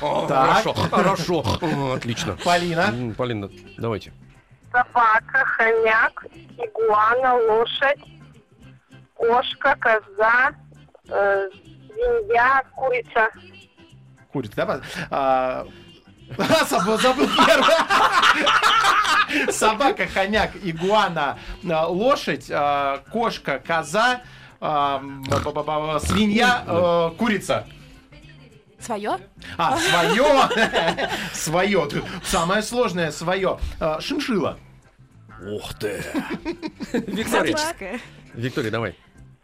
[0.00, 0.62] О, так.
[0.62, 1.44] Хорошо, хорошо.
[1.60, 2.36] О, Отлично.
[2.44, 2.82] Полина.
[2.92, 4.12] М, Полина, давайте.
[4.70, 6.24] Собака, хомяк,
[6.56, 7.98] игуана, лошадь,
[9.16, 10.52] кошка, коза,
[11.08, 11.48] э,
[11.88, 13.28] свинья, курица.
[14.32, 14.80] Курица, да?
[16.38, 17.76] А, забыл, забыл первое.
[19.52, 24.20] Собака, хомяк, игуана, а, лошадь, а, кошка, коза,
[24.60, 25.02] а,
[25.98, 27.66] свинья, э, курица.
[28.82, 29.16] Свое?
[29.56, 31.08] А, свое.
[31.32, 31.88] Свое.
[32.24, 33.58] Самое сложное свое.
[33.80, 34.58] А, Шиншила.
[35.44, 36.02] Ух ты!
[36.92, 38.00] Виктория, Экзотическое.
[38.34, 38.96] Виктория, давай.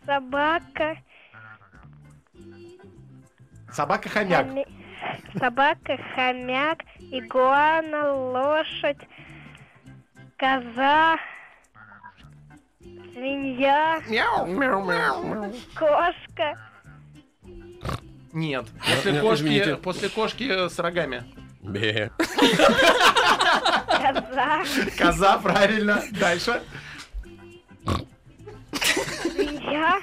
[0.07, 0.97] Собака,
[3.73, 4.47] Собака, хомяк.
[4.47, 4.67] хоми-
[5.39, 6.79] собака, хомяк,
[7.11, 8.99] игуана, лошадь,
[10.39, 11.19] коза,
[13.13, 15.53] свинья, Мяу, мяу, мяу.
[15.75, 16.57] кошка,
[18.33, 18.67] Нет.
[18.95, 19.77] После Нет, кошки, извините.
[19.77, 21.25] после кошки с рогами.
[21.63, 22.11] Бе.
[23.87, 24.65] коза,
[24.97, 26.03] Коза, правильно.
[26.13, 26.63] Дальше.
[29.33, 30.01] свинья,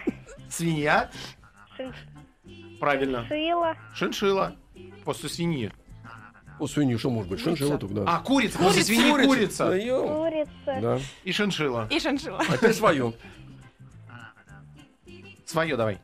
[0.50, 1.10] Свинья.
[2.80, 3.26] Правильно.
[3.28, 4.56] шиншилла, Шиншила.
[5.04, 5.72] После свиньи.
[6.60, 7.42] У свиньи что может быть?
[7.42, 8.04] Шиншилла только, да.
[8.08, 8.58] А, курица.
[8.60, 9.66] После свиньи курица.
[9.68, 11.00] курица, Да.
[11.24, 11.88] И шиншила.
[11.92, 12.42] И шиншилла.
[12.50, 13.14] А теперь свою.
[15.46, 16.00] Свое давай.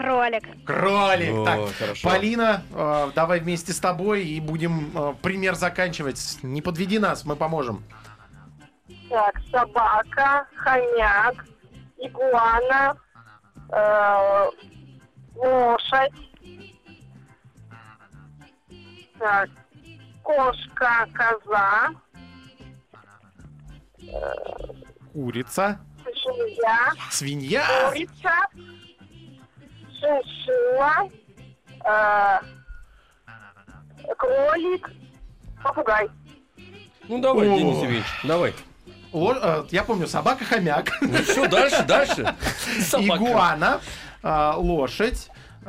[0.00, 0.64] Кролик.
[0.64, 1.34] Кролик.
[1.34, 2.08] О, так, хорошо.
[2.08, 6.38] Полина, э, давай вместе с тобой и будем э, пример заканчивать.
[6.42, 7.84] Не подведи нас, мы поможем.
[9.10, 11.44] Так, собака, хомяк,
[11.98, 12.96] игуана,
[13.70, 14.46] э,
[15.36, 16.12] лошадь.
[19.18, 19.50] Так,
[20.22, 21.90] кошка, коза,
[25.12, 25.78] Курица.
[26.14, 27.90] свинья, Свинья.
[27.90, 28.32] курица,
[30.00, 31.08] шиншилла,
[31.84, 32.38] э,
[34.16, 34.90] кролик,
[35.62, 36.08] попугай.
[37.08, 37.58] Ну давай, О.
[37.58, 38.54] Денис Евгеньевич, давай.
[39.12, 40.90] Ло- э, я помню, собака, хомяк.
[41.00, 42.34] Ну все, дальше, дальше.
[42.80, 43.24] Собака.
[43.24, 43.80] Игуана.
[44.22, 45.30] э, лошадь.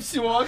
[0.00, 0.46] Все.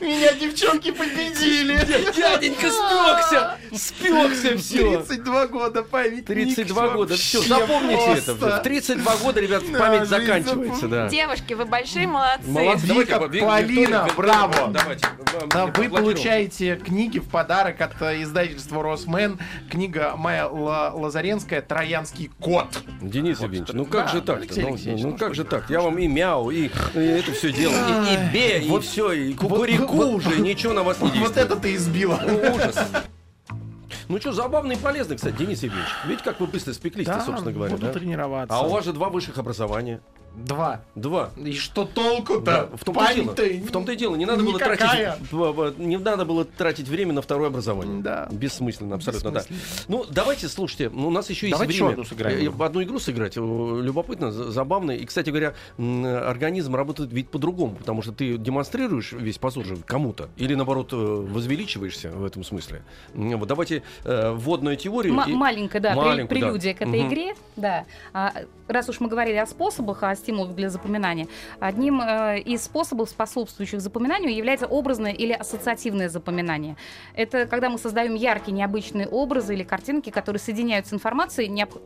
[0.00, 1.76] Меня девчонки победили.
[2.16, 3.58] Дяденька спекся!
[3.74, 5.00] Спекся все!
[5.02, 6.24] 32 года память.
[6.26, 8.34] 32 года, все, запомните это.
[8.34, 11.08] В 32 года, ребят, память заканчивается, да.
[11.08, 12.48] Девушки, вы большие молодцы.
[12.48, 12.86] Молодцы.
[12.86, 14.72] Вика, Полина, браво.
[15.76, 19.38] Вы получаете книги в подарок от э, издательства Росмен.
[19.70, 22.66] Книга Майя Ла- Лазаренская «Троянский кот».
[23.00, 24.54] Денис Евгеньевич, ну как же так-то?
[24.54, 25.70] Алексей Ну, ну ну как же так?
[25.70, 29.70] Я вам и мяу, и, это все делал, и, бе, и Вот- все, и вот-
[29.88, 31.46] вот- уже, ничего на вас не Вот действует.
[31.46, 32.20] это ты избила.
[32.26, 32.78] Ну, ужас.
[34.08, 35.90] Ну что, забавно и полезно, кстати, Денис Евгеньевич.
[36.04, 37.92] Видите, как вы быстро спеклись-то, собственно говоря, буду да?
[37.92, 38.56] тренироваться.
[38.56, 40.00] А у вас же два высших образования.
[40.36, 40.80] Два.
[40.94, 41.30] Два.
[41.36, 42.40] И что толку-то?
[42.40, 43.66] Да, в том-то и дело.
[43.66, 44.16] В том-то и дело.
[44.16, 48.02] Не надо было тратить, не надо было тратить время на второе образование.
[48.02, 48.28] Да.
[48.30, 49.40] Бессмысленно, абсолютно, да.
[49.40, 49.84] Бессмысленно.
[49.88, 51.86] Ну, давайте, слушайте, ну, у нас еще есть Давайте время.
[51.88, 52.60] еще одну сыграем.
[52.60, 53.36] Э, Одну игру сыграть.
[53.36, 54.92] Э, Любопытно, за- забавно.
[54.92, 60.28] И, кстати говоря, организм работает ведь по-другому, потому что ты демонстрируешь весь позор же кому-то,
[60.36, 62.82] или наоборот э, возвеличиваешься в этом смысле.
[63.14, 65.14] Вот давайте э, вводную теорию.
[65.14, 66.46] М- и- маленькая, да, Маленькую, да.
[66.46, 67.08] прелюдия к этой Мгм.
[67.08, 67.34] игре.
[67.56, 67.84] Да.
[68.12, 68.32] А,
[68.68, 71.26] раз уж мы говорили о способах, о стимулах для запоминания,
[71.58, 76.76] одним э, из способов, способствующих запоминанию, является образное или ассоциативное запоминание.
[77.14, 81.80] Это когда мы создаем яркие, необычные образы или картинки, которые соединяют с информацией, необ-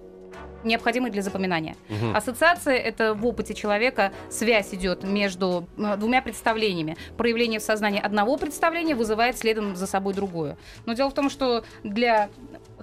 [0.65, 1.77] необходимой для запоминания.
[1.89, 2.17] Мгм.
[2.17, 6.97] Ассоциация— это в опыте человека связь идет между э, двумя представлениями.
[7.17, 10.57] Проявление в сознании одного представления вызывает следом за собой другое.
[10.87, 12.31] Но дело в том, что для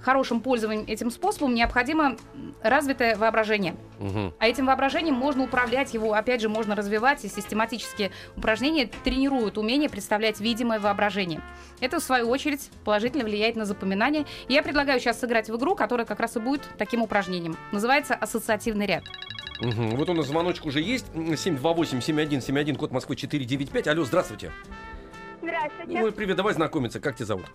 [0.02, 2.16] хорошим пользованием этим способом необходимо
[2.62, 3.74] развитое воображение.
[3.98, 4.34] Мгм.
[4.38, 9.88] А этим воображением можно управлять его, опять же, можно развивать, и систематические упражнения тренируют умение
[9.88, 11.40] представлять видимое воображение.
[11.80, 14.26] Это, в свою очередь, положительно влияет на запоминание.
[14.48, 17.56] И я предлагаю сейчас сыграть в игру, которая как раз и будет таким упражнением.
[17.70, 19.04] Называется ассоциативный ряд.
[19.60, 19.90] Мгм.
[19.96, 21.06] Вот у нас звоночек уже есть.
[21.14, 23.88] 728-7171, код Москвы 495.
[23.88, 24.50] Алло, здравствуйте.
[25.40, 26.02] Здравствуйте.
[26.02, 27.00] Ой, привет, давай знакомиться.
[27.00, 27.46] Как тебя зовут?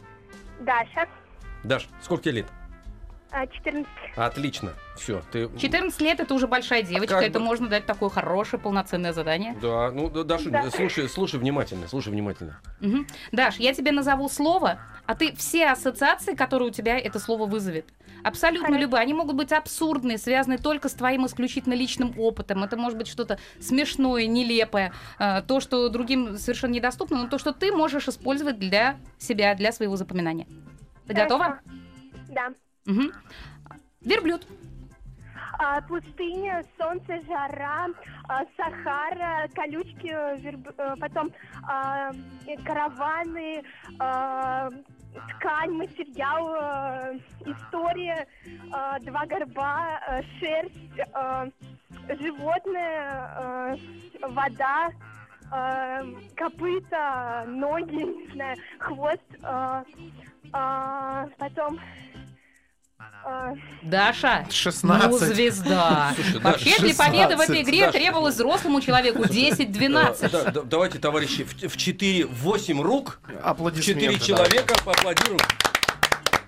[0.62, 1.08] Даша,
[1.64, 2.46] Даш, сколько тебе лет?
[3.30, 3.86] а, 14.
[4.16, 4.72] Отлично.
[4.96, 5.50] Все, ты...
[5.60, 9.56] 14 лет это уже большая девочка, Как это бы- можно дать такое хорошее, полноценное задание.
[9.62, 10.72] Да, ну, да, Даша, Да.
[10.72, 12.60] слушай, слушай внимательно, слушай внимательно.
[12.80, 13.06] Мгм.
[13.34, 17.86] Даш, я тебе назову слово, а ты все ассоциации, которые у тебя это слово вызовет.
[18.24, 18.82] Абсолютно Хорошо.
[18.82, 19.02] любые.
[19.02, 22.64] Они могут быть абсурдные, связаны только с твоим исключительно личным опытом.
[22.64, 27.52] Это может быть что-то смешное, нелепое, э, то, что другим совершенно недоступно, но то, что
[27.54, 30.48] ты можешь использовать для себя, для своего запоминания.
[31.08, 31.44] Ты готова?
[31.46, 31.62] Хорошо.
[32.30, 32.54] Да.
[32.86, 33.12] Мгм.
[34.02, 34.48] Верблюд.
[35.60, 37.88] А, пустыня, солнце, жара,
[38.28, 40.08] а, Сахара, колючки,
[40.40, 41.32] верб- э, потом
[41.64, 42.12] а,
[42.64, 43.64] караваны,
[44.00, 44.70] а,
[45.40, 51.50] ткань, материал, э, история, э, два горба, э, шерсть, э,
[52.20, 53.78] животное,
[54.22, 54.90] э, вода,
[55.52, 56.04] э,
[56.36, 59.84] копыта, ноги, не знаю, хвост, э,
[60.54, 61.80] э, потом...
[63.00, 65.10] э, Даша, 16.
[65.10, 66.14] ну звезда.
[66.16, 67.98] Слушай, Вообще Даша, для победы в 16, этой игре Даша.
[67.98, 70.18] требовалось взрослому человеку 10-12.
[70.22, 74.02] Э, да, да, давайте, товарищи, в, в 4-8 рук, Аплодисменты.
[74.02, 74.26] 4 да.
[74.26, 75.40] человека поаплодируем.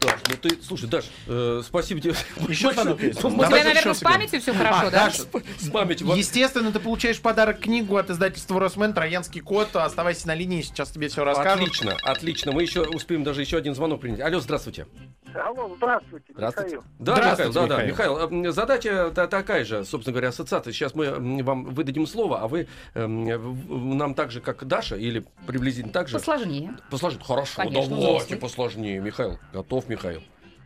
[0.01, 2.13] Даш, ну ты, слушай, Даш, э, спасибо тебе.
[2.47, 3.23] Еще звонок есть?
[3.23, 5.05] У тебя, наверное, с памятью все хорошо, А, да?
[5.05, 5.23] Даша,
[5.59, 6.07] с памятью.
[6.07, 9.75] вот- Естественно, ты получаешь подарок книгу от издательства Росмен «Троянский кот».
[9.75, 11.61] Оставайся на линии, сейчас тебе все расскажут.
[11.63, 12.51] Отлично, отлично.
[12.51, 14.21] Мы еще успеем даже еще один звонок принять.
[14.21, 14.87] Алло, здравствуйте.
[15.35, 16.75] Алло, здравствуйте, Здравствуйте.
[16.77, 16.83] Михаил.
[16.99, 17.83] Да, Здравствуйте, Михаил, да, да.
[17.83, 18.15] Михаил.
[18.29, 20.73] Михаил, э, задача та- такая же, собственно говоря, ассоциация.
[20.73, 25.23] Сейчас мы вам выдадим слово, а вы в- в- нам так же, как Даша, или
[25.45, 26.17] приблизительно так же.
[26.17, 26.75] Посложнее.
[26.89, 27.23] Посложите.
[27.23, 28.39] Хорошо, Конечно, давайте взрослый.
[28.39, 28.99] посложнее.
[29.01, 30.18] Михаил, готов, Михаил.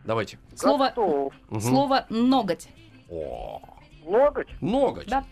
[0.06, 0.38] Давайте.
[0.56, 1.34] Слово, Готов.
[1.50, 1.60] Мгм.
[1.62, 2.68] слово ноготь.
[3.10, 3.62] О,
[4.06, 4.50] Ноготь?
[4.62, 5.08] ноготь.
[5.08, 5.24] Да.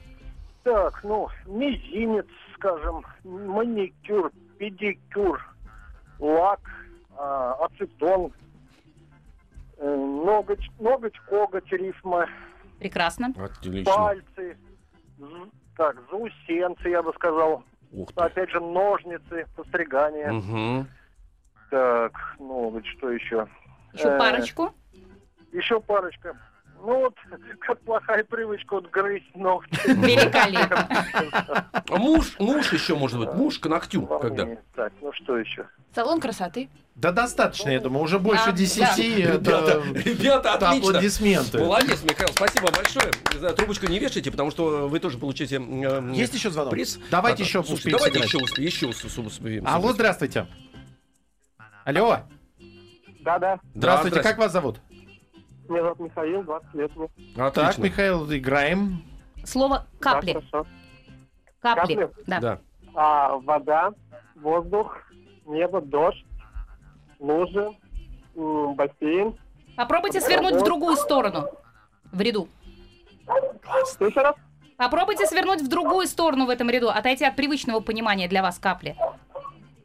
[0.63, 5.41] Так, ну, мизинец, скажем, маникюр, педикюр,
[6.19, 6.59] лак,
[7.17, 8.31] а, ацетон,
[9.77, 12.27] э, ноготь, ноготь, коготь, рифма,
[12.79, 13.33] Прекрасно.
[13.37, 13.91] Отлично.
[13.93, 14.55] пальцы,
[15.17, 17.63] з- так, заусенцы, я бы сказал.
[17.91, 18.21] Ух ты.
[18.23, 20.31] Опять же, ножницы, постригание.
[20.31, 20.87] Мгм.
[21.71, 23.47] Так, ноготь, что еще?
[23.93, 24.73] Еще Э, парочку.
[25.51, 26.37] Еще парочка.
[26.83, 27.15] Ну вот,
[27.59, 29.77] как плохая привычка, вот грызть ногти.
[29.85, 30.87] Великолепно.
[31.89, 34.47] Муж, муж еще может быть, муж к ногтю, когда.
[34.75, 35.67] Так, ну что еще?
[35.93, 36.69] Салон красоты.
[36.95, 39.15] Да достаточно, я думаю, уже больше Да, десяти.
[39.23, 40.89] Ребята, Это ребята, это отлично.
[40.89, 41.59] аплодисменты.
[41.59, 43.53] Молодец, Михаил, спасибо большое.
[43.53, 45.61] Трубочку не вешайте, потому что вы тоже получите
[46.13, 46.71] Есть еще звонок?
[46.71, 46.99] приз.
[47.11, 49.67] Давайте еще успеем Давайте еще успеем.
[49.67, 50.47] Алло, здравствуйте.
[51.85, 52.19] Алло,
[53.21, 54.79] Да-да, Да, здравствуйте, как вас зовут?
[55.69, 57.07] меня зовут Михаил, 20 лет мне.
[57.35, 57.83] Так, Отлично.
[57.83, 59.03] Михаил, играем.
[59.45, 60.33] Слово капли.
[60.33, 60.67] Да, хорошо.
[61.61, 61.95] Капли.
[61.95, 62.09] Капли?
[62.27, 62.39] Да.
[62.39, 62.59] Да.
[62.93, 63.91] А, вода,
[64.35, 64.97] воздух,
[65.45, 66.25] небо, дождь,
[67.19, 67.69] лужи,
[68.35, 69.37] м, бассейн.
[69.77, 71.47] Попробуйте свернуть в другую сторону.
[72.11, 72.49] В ряду.
[73.93, 74.35] Что еще раз?
[74.75, 78.95] Попробуйте свернуть в другую сторону в этом ряду, отойти от привычного понимания для вас капли.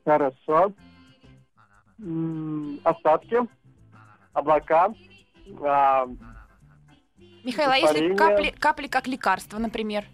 [0.04, 0.72] Хорошо.
[2.84, 3.38] Осадки,
[4.32, 4.92] облака,
[5.62, 6.06] а,
[7.42, 8.16] Михаил, а если Испарение.
[8.18, 10.04] капли, капли как лекарство, например?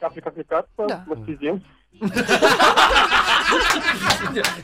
[0.00, 1.04] капли как лекарство, Да.
[1.06, 1.62] мастезин.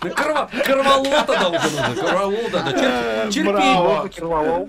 [0.00, 1.94] Да корва- Корвалота да уже нужно.
[2.02, 2.70] Корвалота, да.
[2.72, 4.08] Терп- Терпение.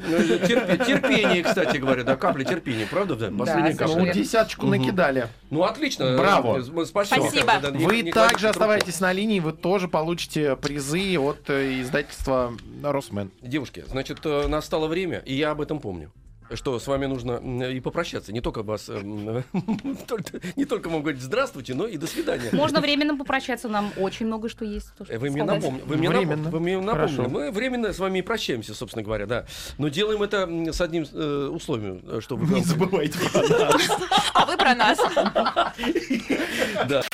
[0.01, 3.15] Ну, Терпение, кстати говоря, да, капля терпения, правда?
[3.15, 4.13] Да, последняя совершенно капля.
[4.15, 5.27] Ну, десяточку накидали.
[5.49, 6.15] Ну, отлично.
[6.17, 6.59] Браво.
[6.59, 7.25] Э, Спасибо.
[7.73, 13.31] Вы также оставайтесь на линии, вы тоже получите призы от э, издательства Росмен.
[13.41, 16.11] Девушки, значит, э, настало время, и я об этом помню.
[16.53, 17.37] Что с вами нужно
[17.69, 18.31] и попрощаться.
[18.31, 19.43] Не только вас, эм,
[20.55, 22.49] не только вам говорить здравствуйте, но и до свидания.
[22.51, 24.89] Можно временно попрощаться, нам очень много что есть.
[24.93, 25.83] что Э, Вы мне напомнили.
[25.85, 26.47] Вы мне, Временно.
[26.47, 27.27] напом- вы мне напомнили.
[27.27, 29.45] Мы временно с вами и прощаемся, собственно говоря, да.
[29.77, 33.89] Но делаем это с одним э, условием, э, что вы Не забывайте про нас.
[34.33, 34.99] А вы про нас.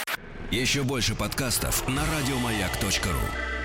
[0.52, 3.61] Еще больше подкастов на радиомаяк.ру.